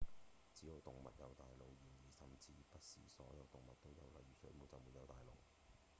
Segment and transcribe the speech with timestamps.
[0.55, 5.37] 只有動物有大腦然而甚至不是所有動物都有；例如水母就沒有大腦